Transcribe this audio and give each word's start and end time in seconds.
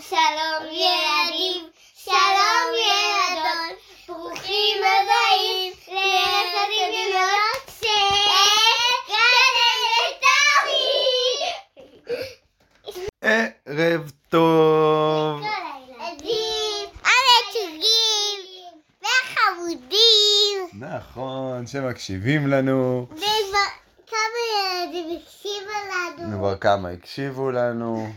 שלום 0.00 0.70
ילדים, 0.70 1.70
שלום 1.94 2.68
ילדות, 2.74 3.78
ברוכים 4.08 4.78
הבאים 4.78 5.72
לילדים 5.88 6.92
ללמוד 6.92 7.44
ערב 13.66 14.10
טוב. 14.28 15.40
הילדים 16.00 16.88
המתוקים 17.04 18.40
והחמודים 19.02 20.68
נכון, 20.72 21.66
שמקשיבים 21.66 22.46
לנו. 22.46 23.06
וכמה 23.10 24.40
ילדים 24.54 25.18
הקשיבו 25.22 25.70
לנו 25.90 26.38
כבר 26.38 26.56
כמה 26.56 26.88
הקשיבו 26.88 27.50
לנו, 27.50 28.08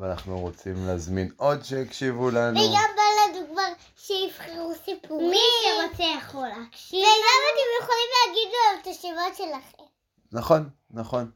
ואנחנו 0.00 0.38
רוצים 0.38 0.86
להזמין 0.86 1.30
עוד 1.36 1.64
שיקשיבו 1.64 2.30
לנו. 2.30 2.60
וגם 2.60 2.90
בא 2.96 3.02
לנו 3.36 3.46
כבר 3.52 3.62
שיבחרו 3.96 4.72
סיפורים. 4.84 5.30
מי 5.30 5.38
שרוצה 5.62 6.04
יכול 6.18 6.48
להקשיב. 6.48 7.00
וגם 7.00 7.40
אתם 7.52 7.84
יכולים 7.84 8.08
להגיד 8.26 8.48
לנו 8.52 8.80
את 8.82 8.86
השמות 8.86 9.36
שלכם. 9.36 9.84
נכון, 10.32 10.68
נכון. 10.90 11.30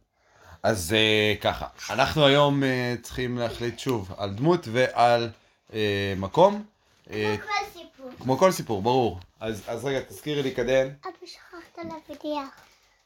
אז 0.62 0.92
אה, 0.92 1.34
ככה, 1.40 1.66
אנחנו 1.90 2.26
היום 2.26 2.62
אה, 2.64 2.94
צריכים 3.02 3.38
להחליט 3.38 3.78
שוב 3.78 4.12
על 4.16 4.30
דמות 4.30 4.68
ועל 4.72 5.30
אה, 5.72 6.14
מקום. 6.16 6.64
אה, 7.10 7.36
כל 7.42 7.78
סיפור. 7.78 8.10
כמו 8.20 8.38
כל 8.38 8.52
סיפור, 8.52 8.82
ברור. 8.82 9.18
אז, 9.40 9.62
אז 9.66 9.84
רגע, 9.84 10.00
תזכירי 10.00 10.42
לי 10.42 10.50
קדן. 10.50 10.88
אבא 11.04 11.26
שכחת 11.26 11.84
להבטיח. 11.84 12.48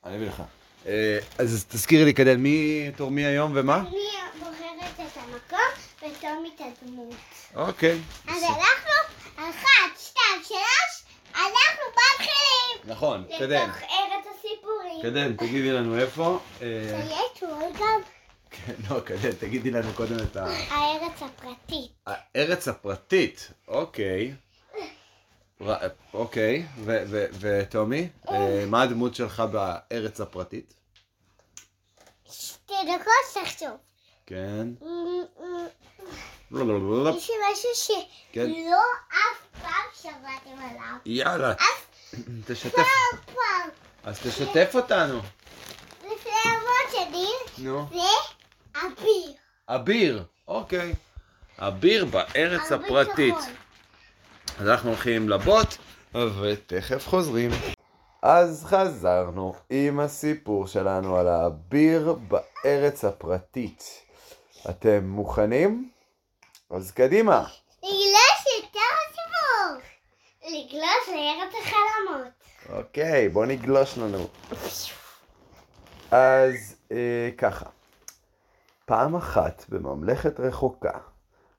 אני 0.04 0.16
אביא 0.16 0.26
לך. 0.26 0.42
אה, 0.86 1.18
אז 1.38 1.66
תזכירי 1.68 2.04
לי 2.04 2.12
קדן, 2.12 2.40
מי 2.40 2.90
תור 2.96 3.10
מי 3.10 3.24
היום 3.24 3.52
ומה? 3.54 3.76
אני 3.76 3.88
את 6.16 6.60
הדמות. 6.82 7.14
אוקיי. 7.54 8.00
אז 8.28 8.42
אנחנו, 8.42 8.92
אחת, 9.36 9.98
שתיים, 9.98 10.42
שלוש, 10.42 11.14
אנחנו 11.34 11.84
מתחילים. 11.90 12.92
נכון, 12.96 13.24
קדן. 13.38 13.68
לתוך 13.68 13.82
ארץ 13.82 14.26
הסיפורים. 14.38 15.02
קדן, 15.02 15.36
תגידי 15.36 15.72
לנו 15.72 15.98
איפה. 15.98 16.38
אה, 16.62 17.02
עוד 17.40 17.76
גם 17.80 18.00
כן, 18.50 18.72
לא, 18.90 19.00
קדן, 19.00 19.32
תגידי 19.32 19.70
לנו 19.70 19.92
קודם 19.94 20.16
את 20.18 20.36
ה... 20.36 20.46
הארץ 20.70 21.22
הפרטית. 21.22 21.90
הארץ 22.06 22.68
הפרטית, 22.68 23.50
אוקיי. 23.68 24.34
אוקיי, 26.14 26.66
וטומי, 27.40 28.08
אה, 28.28 28.64
מה 28.66 28.82
הדמות 28.82 29.14
שלך 29.14 29.40
בארץ 29.40 30.20
הפרטית? 30.20 30.74
שתי 32.30 32.74
דקות 32.84 33.44
תחשוב. 33.44 33.76
כן. 34.26 34.68
יש 36.52 37.30
משהו. 37.52 38.02
שלא 38.32 38.80
אף 39.08 39.62
פעם 39.62 39.70
שמעתם 40.02 40.62
עליו. 40.70 40.96
יאללה, 41.06 41.54
תשתף. 42.46 42.78
אף 42.78 43.24
פעם. 43.24 43.70
אז 44.04 44.18
תשתף 44.20 44.70
אותנו. 44.74 45.20
לפני 45.98 46.32
המון 46.44 47.08
שנים. 47.08 47.68
זה 47.90 48.00
אביר. 48.86 49.32
אביר, 49.68 50.24
אוקיי. 50.48 50.94
אביר 51.58 52.04
בארץ 52.04 52.72
הפרטית. 52.72 53.34
אז 54.58 54.68
אנחנו 54.68 54.88
הולכים 54.88 55.28
לבוט, 55.28 55.74
ותכף 56.14 57.08
חוזרים. 57.08 57.50
אז 58.22 58.64
חזרנו 58.64 59.54
עם 59.70 60.00
הסיפור 60.00 60.66
שלנו 60.66 61.16
על 61.16 61.28
האביר 61.28 62.16
בארץ 62.28 63.04
הפרטית. 63.04 63.84
אתם 64.70 65.04
מוכנים? 65.04 65.90
אז 66.70 66.90
קדימה. 66.90 67.44
לגלוש 67.82 68.44
יותר 68.56 68.80
הסיפור. 69.08 69.82
לגלוש 70.44 71.08
לארץ 71.08 71.54
החלומות. 71.62 72.32
אוקיי, 72.68 73.28
בוא 73.28 73.46
נגלוש 73.46 73.98
לנו. 73.98 74.28
אז 76.10 76.76
אה, 76.92 77.30
ככה, 77.38 77.66
פעם 78.84 79.16
אחת 79.16 79.64
בממלכת 79.68 80.40
רחוקה 80.40 80.98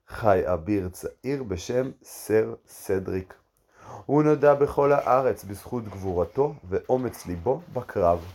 חי 0.08 0.40
אביר 0.44 0.88
צעיר 0.88 1.42
בשם 1.42 1.90
סר 2.04 2.54
סדריק. 2.66 3.34
הוא 4.06 4.22
נודע 4.22 4.54
בכל 4.54 4.92
הארץ 4.92 5.44
בזכות 5.44 5.84
גבורתו 5.84 6.54
ואומץ 6.68 7.26
ליבו 7.26 7.60
בקרב. 7.72 8.32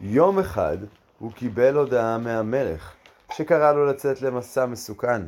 יום 0.00 0.38
אחד 0.38 0.76
הוא 1.18 1.32
קיבל 1.32 1.74
הודעה 1.74 2.18
מהמלך 2.18 2.92
שקרא 3.32 3.72
לו 3.72 3.86
לצאת 3.86 4.22
למסע 4.22 4.66
מסוכן 4.66 5.22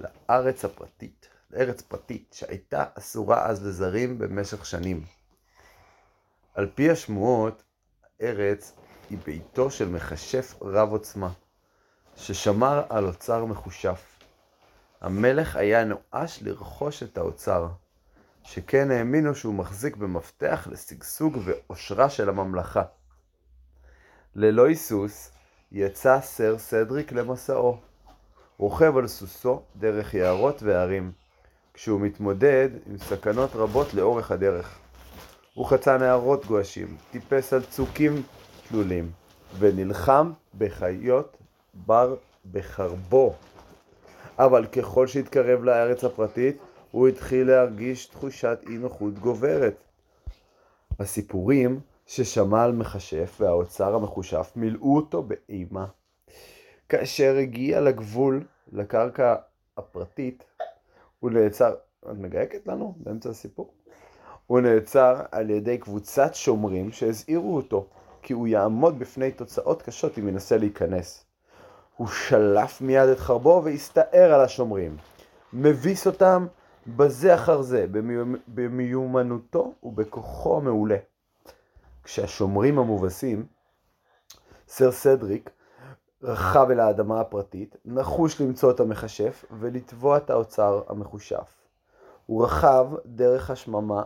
לארץ 0.00 0.64
הפרטית, 0.64 1.28
לארץ 1.50 1.82
פרטית 1.82 2.32
שהייתה 2.32 2.84
אסורה 2.94 3.46
אז 3.46 3.66
לזרים 3.66 4.18
במשך 4.18 4.66
שנים. 4.66 5.04
על 6.54 6.70
פי 6.74 6.90
השמועות, 6.90 7.62
ארץ 8.22 8.72
היא 9.10 9.18
ביתו 9.24 9.70
של 9.70 9.88
מכשף 9.88 10.54
רב 10.62 10.92
עוצמה, 10.92 11.32
ששמר 12.16 12.84
על 12.88 13.04
אוצר 13.04 13.44
מחושף. 13.44 14.18
המלך 15.00 15.56
היה 15.56 15.84
נואש 15.84 16.42
לרכוש 16.42 17.02
את 17.02 17.18
האוצר, 17.18 17.68
שכן 18.42 18.90
האמינו 18.90 19.34
שהוא 19.34 19.54
מחזיק 19.54 19.96
במפתח 19.96 20.68
לשגשוג 20.70 21.38
ואושרה 21.44 22.10
של 22.10 22.28
הממלכה. 22.28 22.82
ללא 24.34 24.66
היסוס, 24.66 25.30
יצא 25.72 26.20
סר 26.20 26.58
סדריק 26.58 27.12
למסעו. 27.12 27.89
רוכב 28.60 28.96
על 28.96 29.06
סוסו 29.06 29.60
דרך 29.76 30.14
יערות 30.14 30.62
והרים, 30.62 31.12
כשהוא 31.74 32.00
מתמודד 32.00 32.68
עם 32.86 32.98
סכנות 32.98 33.50
רבות 33.54 33.94
לאורך 33.94 34.30
הדרך. 34.30 34.78
הוא 35.54 35.66
חצה 35.66 35.98
נהרות 35.98 36.46
גועשים, 36.46 36.96
טיפס 37.10 37.52
על 37.52 37.62
צוקים 37.62 38.22
תלולים, 38.68 39.10
ונלחם 39.58 40.32
בחיות 40.58 41.36
בר 41.74 42.14
בחרבו. 42.52 43.34
אבל 44.38 44.66
ככל 44.66 45.06
שהתקרב 45.06 45.64
לארץ 45.64 46.04
הפרטית, 46.04 46.56
הוא 46.90 47.08
התחיל 47.08 47.46
להרגיש 47.46 48.06
תחושת 48.06 48.58
אי 48.68 48.78
נוחות 48.78 49.18
גוברת. 49.18 49.84
הסיפורים 50.98 51.80
ששמע 52.06 52.64
על 52.64 52.72
מכשף 52.72 53.36
והאוצר 53.40 53.94
המחושף 53.94 54.52
מילאו 54.56 54.96
אותו 54.96 55.22
באימה. 55.22 55.86
כאשר 56.90 57.36
הגיע 57.36 57.80
לגבול, 57.80 58.44
לקרקע 58.72 59.34
הפרטית, 59.76 60.44
הוא 61.20 61.30
נעצר, 61.30 61.74
את 62.10 62.16
מגייקת 62.16 62.66
לנו 62.66 62.94
באמצע 62.96 63.30
הסיפור? 63.30 63.72
הוא 64.46 64.60
נעצר 64.60 65.22
על 65.32 65.50
ידי 65.50 65.78
קבוצת 65.78 66.34
שומרים 66.34 66.92
שהזהירו 66.92 67.56
אותו, 67.56 67.86
כי 68.22 68.32
הוא 68.32 68.46
יעמוד 68.46 68.98
בפני 68.98 69.32
תוצאות 69.32 69.82
קשות 69.82 70.18
אם 70.18 70.28
ינסה 70.28 70.56
להיכנס. 70.56 71.24
הוא 71.96 72.08
שלף 72.08 72.80
מיד 72.80 73.08
את 73.08 73.18
חרבו 73.18 73.62
והסתער 73.64 74.32
על 74.34 74.40
השומרים, 74.40 74.96
מביס 75.52 76.06
אותם 76.06 76.46
בזה 76.86 77.34
אחר 77.34 77.62
זה, 77.62 77.86
במיומ- 77.92 78.38
במיומנותו 78.48 79.74
ובכוחו 79.82 80.56
המעולה. 80.56 80.98
כשהשומרים 82.04 82.78
המובסים, 82.78 83.46
סר 84.68 84.92
סדריק 84.92 85.50
רכב 86.22 86.66
אל 86.70 86.80
האדמה 86.80 87.20
הפרטית, 87.20 87.76
נחוש 87.84 88.40
למצוא 88.40 88.70
את 88.70 88.80
המכשף 88.80 89.44
ולתבוע 89.50 90.16
את 90.16 90.30
האוצר 90.30 90.82
המחושף. 90.88 91.60
הוא 92.26 92.44
רכב 92.44 92.86
דרך 93.06 93.50
השממה, 93.50 94.02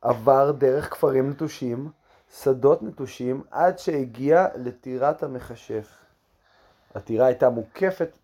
עבר 0.00 0.50
דרך 0.50 0.92
כפרים 0.92 1.30
נטושים, 1.30 1.90
שדות 2.40 2.82
נטושים, 2.82 3.42
עד 3.50 3.78
שהגיע 3.78 4.46
לטירת 4.54 5.22
המכשף. 5.22 5.88
הטירה 6.94 7.26
הייתה 7.26 7.50
מוקפת 7.50 8.18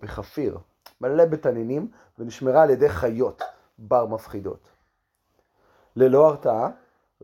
בחפיר, 0.00 0.58
מלא 1.00 1.24
בתנינים, 1.24 1.90
ונשמרה 2.18 2.62
על 2.62 2.70
ידי 2.70 2.88
חיות 2.88 3.42
בר 3.78 4.06
מפחידות. 4.06 4.68
ללא 5.96 6.28
הרתעה, 6.28 6.70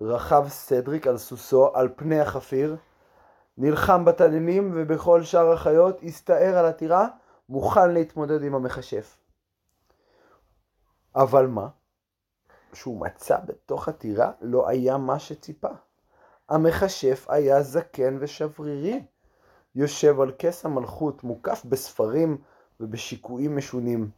רכב 0.01 0.45
סדריק 0.49 1.07
על 1.07 1.19
סוסו 1.19 1.71
על 1.75 1.89
פני 1.97 2.21
החפיר, 2.21 2.77
נלחם 3.59 4.05
בתנינים 4.05 4.73
ובכל 4.75 5.23
שאר 5.23 5.53
החיות, 5.53 6.03
הסתער 6.03 6.59
על 6.59 6.67
הטירה, 6.67 7.09
מוכן 7.49 7.91
להתמודד 7.91 8.43
עם 8.43 8.55
המכשף. 8.55 9.17
אבל 11.17 11.47
מה? 11.47 11.69
שהוא 12.73 13.01
מצא 13.01 13.39
בתוך 13.47 13.89
הטירה 13.89 14.33
לא 14.41 14.69
היה 14.69 14.97
מה 14.97 15.19
שציפה. 15.19 15.69
המכשף 16.49 17.27
היה 17.29 17.63
זקן 17.63 18.17
ושברירי, 18.21 19.05
יושב 19.75 20.21
על 20.21 20.33
כס 20.39 20.65
המלכות, 20.65 21.25
מוקף 21.25 21.63
בספרים 21.65 22.39
ובשיקויים 22.81 23.57
משונים. 23.57 24.11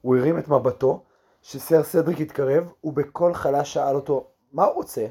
הוא 0.00 0.16
הרים 0.16 0.38
את 0.38 0.48
מבטו, 0.48 1.04
שסר 1.42 1.82
סדריק 1.82 2.20
התקרב, 2.20 2.72
ובקול 2.84 3.34
חלש 3.34 3.74
שאל 3.74 3.94
אותו, 3.94 4.26
מה 4.52 4.64
הוא 4.64 4.74
רוצה? 4.74 5.06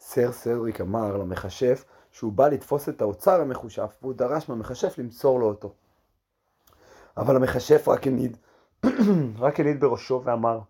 סר 0.00 0.32
סדריק 0.32 0.80
אמר 0.80 1.16
למכשף 1.16 1.84
שהוא 2.16 2.32
בא 2.32 2.48
לתפוס 2.48 2.88
את 2.88 3.02
האוצר 3.02 3.40
המחושף, 3.40 3.98
והוא 4.02 4.14
דרש 4.14 4.48
מהמכשף 4.48 4.98
למסור 4.98 5.40
לו 5.40 5.48
אותו. 5.48 5.74
אבל 7.16 7.36
המכשף 7.36 7.88
רק 7.88 8.06
הניד, 8.06 8.36
רק 9.38 9.60
הניד 9.60 9.80
בראשו 9.80 10.22
ואמר, 10.24 10.60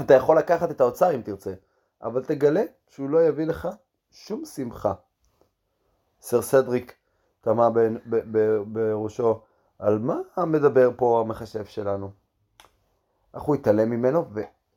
אתה 0.00 0.14
יכול 0.14 0.38
לקחת 0.38 0.70
את 0.70 0.80
האוצר 0.80 1.14
אם 1.14 1.22
תרצה, 1.22 1.54
אבל 2.02 2.24
תגלה 2.24 2.62
שהוא 2.88 3.10
לא 3.10 3.26
יביא 3.26 3.46
לך 3.46 3.68
שום 4.10 4.44
שמחה. 4.44 4.94
סר 6.20 6.42
סדריק 6.42 6.94
תמה 7.40 7.68
בראשו, 8.66 9.40
על 9.78 9.98
מה 9.98 10.46
מדבר 10.46 10.90
פה 10.96 11.20
המכשף 11.20 11.68
שלנו? 11.68 12.10
אך 13.32 13.42
הוא 13.42 13.54
התעלם 13.54 13.90
ממנו 13.90 14.24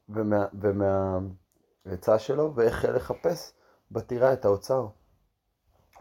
ומהעצה 0.09 2.11
ומה, 2.11 2.19
שלו 2.19 2.55
והחל 2.55 2.95
לחפש 2.95 3.53
בטירה 3.91 4.33
את 4.33 4.45
האוצר. 4.45 4.87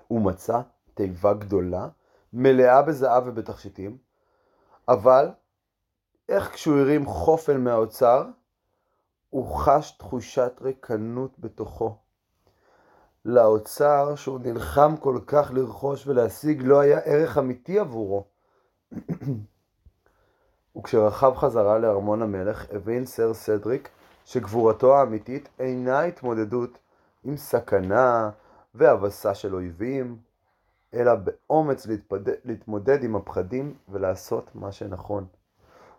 הוא 0.09 0.21
מצא 0.21 0.61
תיבה 0.95 1.35
גדולה, 1.35 1.89
מלאה 2.33 2.83
בזהב 2.83 3.23
ובתכשיטים, 3.27 3.97
אבל 4.89 5.29
איך 6.29 6.53
כשהוא 6.53 6.79
הרים 6.79 7.07
חופן 7.07 7.61
מהאוצר, 7.65 8.27
הוא 9.31 9.57
חש 9.57 9.91
תחושת 9.99 10.53
ריקנות 10.61 11.39
בתוכו. 11.39 11.97
לאוצר 13.25 14.15
שהוא 14.15 14.41
נלחם 14.41 14.97
כל 14.97 15.19
כך 15.27 15.51
לרכוש 15.55 16.07
ולהשיג 16.07 16.63
לא 16.63 16.81
היה 16.81 16.99
ערך 16.99 17.39
אמיתי 17.39 17.79
עבורו. 17.79 18.25
וכשרכב 20.77 21.33
חזרה 21.37 21.79
לארמון 21.79 22.23
המלך, 22.23 22.67
הבין 22.73 23.07
סר 23.07 23.35
סדריק 23.35 23.89
שגבורתו 24.25 24.97
האמיתית 24.97 25.49
אינה 25.59 26.03
התמודדות 26.03 26.79
עם 27.25 27.37
סכנה 27.37 28.31
והבסה 28.77 29.35
של 29.35 29.55
אויבים, 29.55 30.19
אלא 30.95 31.13
באומץ 31.15 31.87
להתפד... 31.87 32.29
להתמודד 32.45 33.05
עם 33.05 33.17
הפחדים 33.17 33.75
ולעשות 33.89 34.55
מה 34.55 34.73
שנכון. 34.73 35.27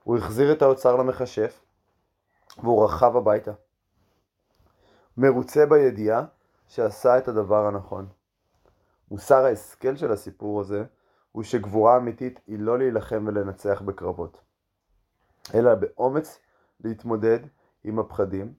הוא 0.03 0.17
החזיר 0.17 0.51
את 0.51 0.61
האוצר 0.61 0.95
למכשף, 0.95 1.61
והוא 2.63 2.85
רכב 2.85 3.15
הביתה. 3.17 3.51
מרוצה 5.17 5.65
בידיעה 5.65 6.25
שעשה 6.67 7.17
את 7.17 7.27
הדבר 7.27 7.65
הנכון. 7.65 8.07
מוסר 9.11 9.45
ההשכל 9.45 9.95
של 9.95 10.11
הסיפור 10.11 10.61
הזה 10.61 10.83
הוא 11.31 11.43
שגבורה 11.43 11.97
אמיתית 11.97 12.39
היא 12.47 12.59
לא 12.59 12.77
להילחם 12.77 13.23
ולנצח 13.27 13.81
בקרבות, 13.81 14.41
אלא 15.53 15.75
באומץ 15.75 16.39
להתמודד 16.83 17.39
עם 17.83 17.99
הפחדים 17.99 18.53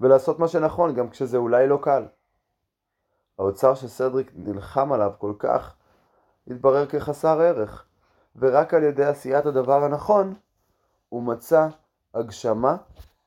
ולעשות 0.00 0.38
מה 0.38 0.48
שנכון 0.48 0.94
גם 0.94 1.10
כשזה 1.10 1.36
אולי 1.36 1.68
לא 1.68 1.78
קל. 1.82 2.06
האוצר 3.38 3.74
שסדריק 3.74 4.32
נלחם 4.34 4.92
עליו 4.92 5.12
כל 5.18 5.32
כך 5.38 5.74
התברר 6.46 6.86
כחסר 6.86 7.40
ערך, 7.40 7.84
ורק 8.36 8.74
על 8.74 8.82
ידי 8.82 9.04
עשיית 9.04 9.46
הדבר 9.46 9.84
הנכון 9.84 10.34
הוא 11.08 11.22
מצא 11.22 11.68
הגשמה 12.14 12.76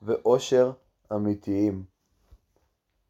ואושר 0.02 0.72
אמיתיים. 1.14 1.97